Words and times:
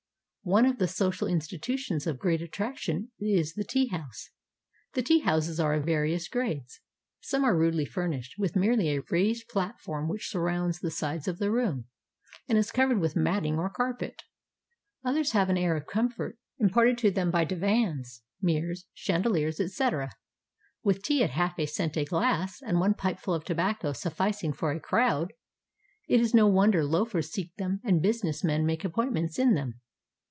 One 0.43 0.65
of 0.65 0.79
the 0.79 0.87
social 0.87 1.27
institutions 1.27 2.07
of 2.07 2.17
great 2.17 2.41
attraction 2.41 3.11
is 3.19 3.53
the 3.53 3.63
tea 3.63 3.89
house. 3.89 4.31
The 4.93 5.03
tea 5.03 5.19
houses 5.19 5.59
are 5.59 5.75
of 5.75 5.85
various 5.85 6.27
grades. 6.27 6.81
Some 7.19 7.43
are 7.43 7.55
rudely 7.55 7.85
furnished, 7.85 8.39
with 8.39 8.55
merely 8.55 8.89
a 8.89 9.03
raised 9.11 9.47
platform 9.49 10.09
which 10.09 10.31
surrounds 10.31 10.79
the 10.79 10.89
sides 10.89 11.27
of 11.27 11.37
the 11.37 11.51
room, 11.51 11.85
and 12.49 12.57
is 12.57 12.71
covered 12.71 12.99
with 12.99 13.15
matting 13.15 13.59
or 13.59 13.69
carpet. 13.69 14.23
Others 15.05 15.33
have 15.33 15.51
an 15.51 15.57
air 15.59 15.77
of 15.77 15.85
comfort 15.85 16.39
im 16.59 16.69
parted 16.71 16.97
to 16.97 17.11
them 17.11 17.29
by 17.29 17.43
divans, 17.45 18.23
mirrors, 18.41 18.87
chandeliers, 18.95 19.59
etc. 19.59 20.11
With 20.81 21.03
tea 21.03 21.23
at 21.23 21.29
half 21.29 21.59
a 21.59 21.67
cent 21.67 21.95
a 21.97 22.03
glass, 22.03 22.63
and 22.63 22.79
one 22.79 22.95
pipeful 22.95 23.35
of 23.35 23.43
tobacco 23.43 23.93
sufficing 23.93 24.53
for 24.53 24.71
a 24.71 24.79
crowd, 24.79 25.33
it 26.07 26.19
is 26.19 26.33
no 26.33 26.47
wonder 26.47 26.83
loafers 26.83 27.31
seek 27.31 27.53
them 27.57 27.79
and 27.83 28.01
business 28.01 28.43
men 28.43 28.65
make 28.65 28.83
appointments 28.83 29.37
in 29.37 29.53
them. 29.53 29.79